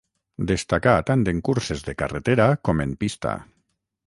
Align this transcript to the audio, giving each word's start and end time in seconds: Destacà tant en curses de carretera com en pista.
Destacà 0.51 0.95
tant 1.11 1.25
en 1.33 1.43
curses 1.49 1.85
de 1.91 1.97
carretera 2.03 2.49
com 2.69 2.83
en 2.89 2.97
pista. 3.05 3.37